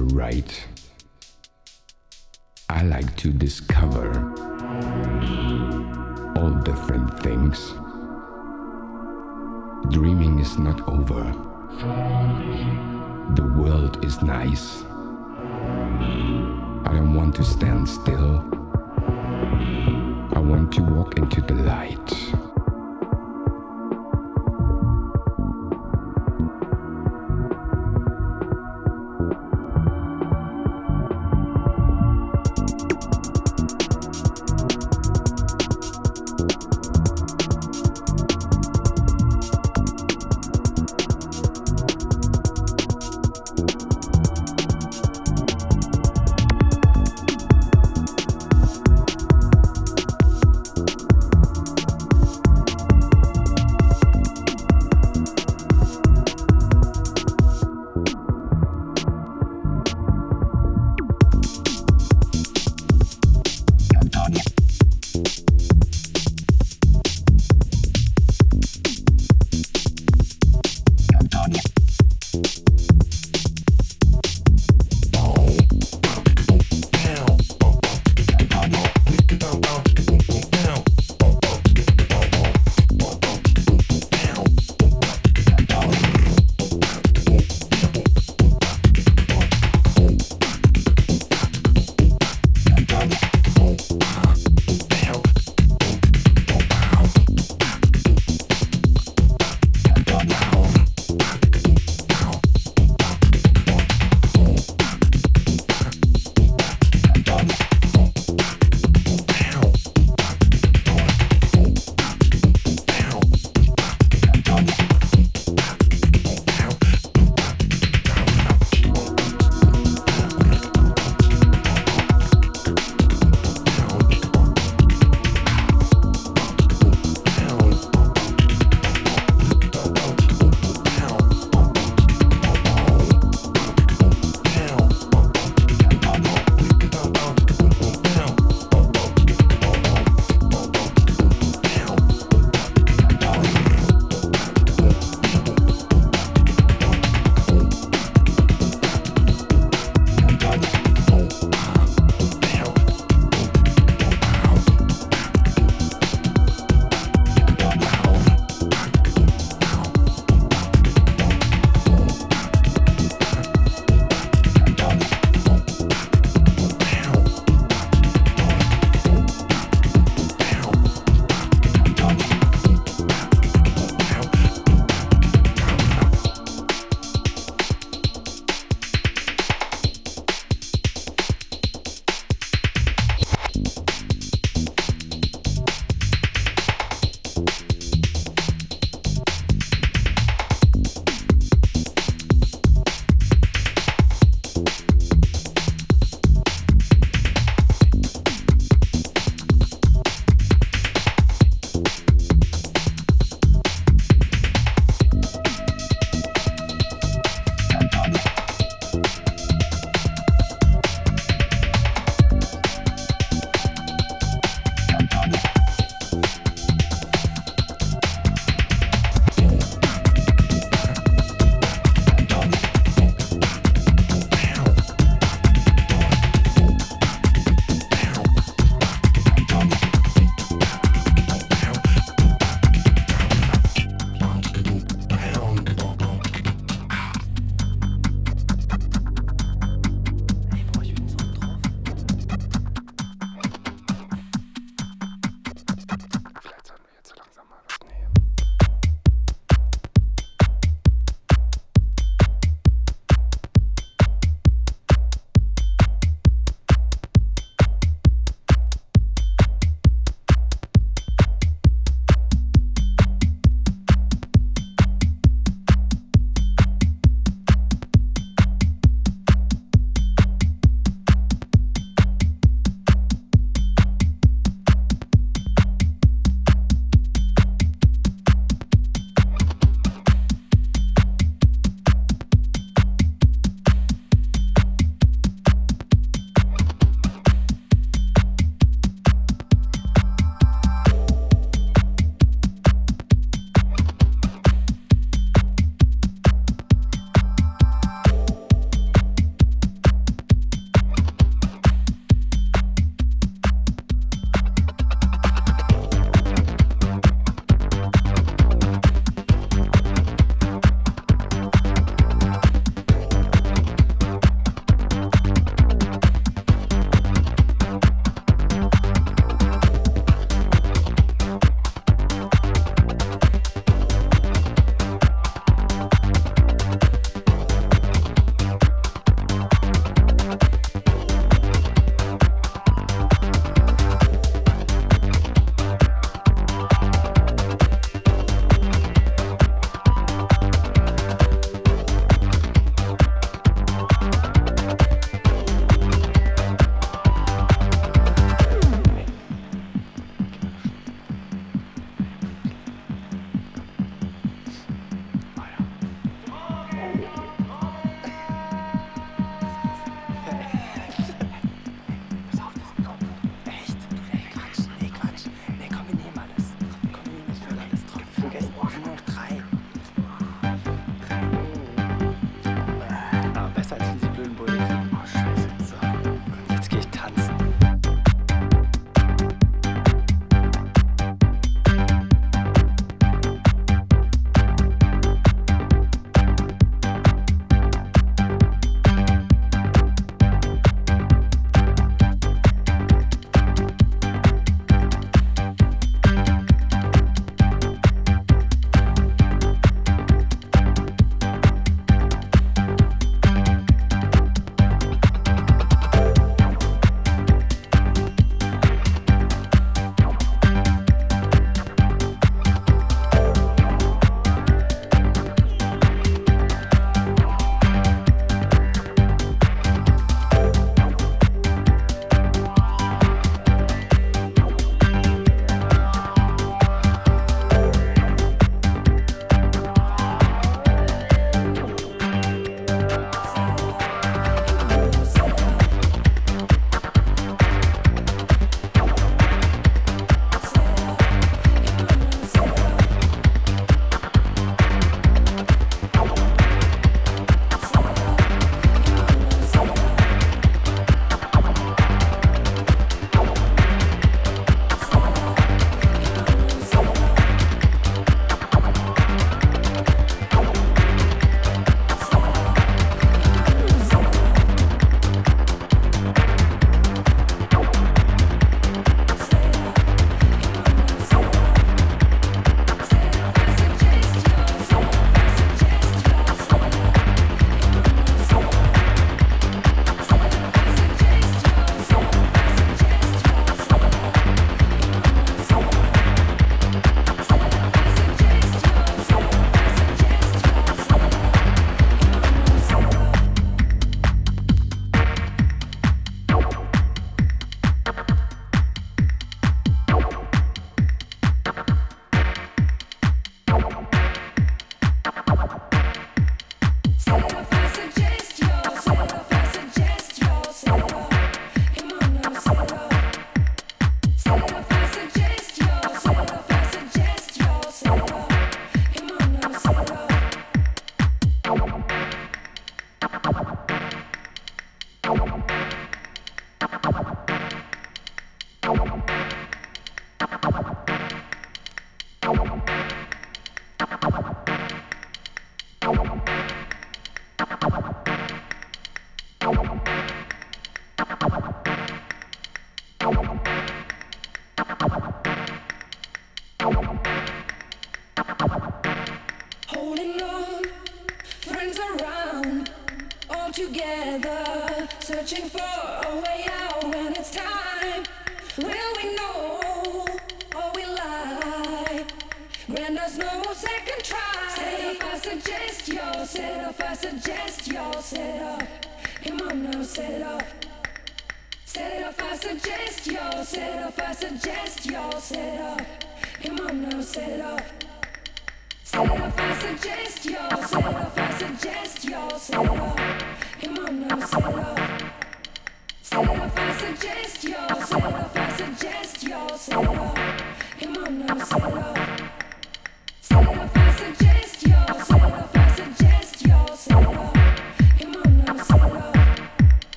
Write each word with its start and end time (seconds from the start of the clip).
it's. 0.00 0.64
I 2.68 2.82
like 2.82 3.16
to 3.16 3.30
discover 3.30 4.08
all 6.36 6.50
different 6.64 7.22
things. 7.22 7.74
Dreaming 9.92 10.38
is 10.38 10.58
not 10.58 10.80
over. 10.88 11.22
The 13.34 13.46
world 13.58 14.04
is 14.04 14.22
nice. 14.22 14.82
I 16.84 16.92
don't 16.94 17.14
want 17.14 17.34
to 17.36 17.44
stand 17.44 17.88
still. 17.88 18.44
I 20.32 20.38
want 20.38 20.72
to 20.74 20.82
walk 20.82 21.18
into 21.18 21.40
the 21.40 21.54
light. 21.54 22.49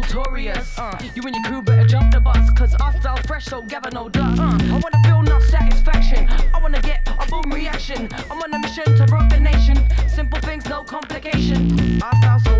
notorious. 0.00 0.78
Uh. 0.78 0.98
You 1.14 1.22
and 1.22 1.34
your 1.34 1.44
crew 1.44 1.62
better 1.62 1.86
jump 1.86 2.12
the 2.12 2.20
bus, 2.20 2.50
cause 2.56 2.74
our 2.76 2.92
style 3.00 3.16
fresh, 3.26 3.46
so 3.46 3.62
gather 3.62 3.90
no 3.92 4.08
dust. 4.08 4.40
Uh. 4.40 4.44
I 4.44 4.80
wanna 4.82 5.02
feel 5.04 5.22
no 5.22 5.40
satisfaction. 5.40 6.28
I 6.54 6.58
wanna 6.60 6.82
get 6.82 7.08
a 7.08 7.26
boom 7.30 7.52
reaction. 7.52 8.08
I'm 8.30 8.38
on 8.42 8.52
a 8.52 8.58
mission 8.58 8.84
to 8.84 9.04
rock 9.06 9.30
the 9.30 9.40
nation. 9.40 9.76
Simple 10.08 10.40
things, 10.40 10.66
no 10.66 10.82
complication. 10.82 12.02
Our 12.02 12.14
style 12.16 12.40
so 12.40 12.55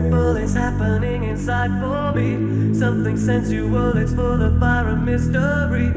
simple 0.00 0.36
is 0.36 0.54
happening 0.54 1.24
inside 1.24 1.70
for 1.80 2.12
me. 2.18 2.74
Something 2.74 3.16
sensual, 3.16 3.96
it's 3.98 4.14
full 4.14 4.42
of 4.42 4.58
fire 4.58 4.88
and 4.88 5.04
mystery. 5.04 5.88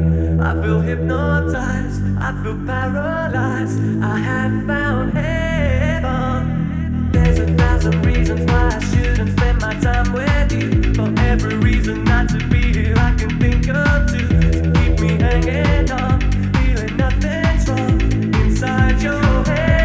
I 0.47 0.51
feel 0.61 0.81
hypnotized, 0.81 2.01
I 2.19 2.29
feel 2.43 2.59
paralyzed. 2.65 3.79
I 4.03 4.17
have 4.29 4.67
found 4.67 5.13
heaven. 5.13 7.11
There's 7.13 7.39
a 7.39 7.47
thousand 7.55 8.05
reasons 8.05 8.41
why 8.51 8.75
I 8.75 8.79
shouldn't 8.89 9.31
spend 9.37 9.61
my 9.61 9.73
time 9.75 10.11
with 10.11 10.51
you. 10.51 10.93
For 10.97 11.09
every 11.31 11.55
reason 11.55 12.03
not 12.03 12.27
to 12.29 12.39
be 12.49 12.61
here, 12.73 12.95
I 12.97 13.15
can 13.15 13.39
think 13.39 13.69
of 13.69 14.11
two 14.11 14.27
to 14.27 14.59
keep 14.75 14.99
me 14.99 15.11
hanging 15.25 15.91
on. 15.91 16.19
Feeling 16.55 16.97
nothing's 16.97 17.69
wrong 17.69 18.01
inside 18.43 19.01
your 19.01 19.45
head. 19.45 19.82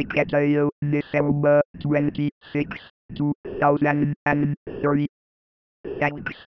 Secretary, 0.00 0.56
December 0.82 1.62
26, 1.80 2.78
2003. 3.16 5.08
Thanks. 6.00 6.46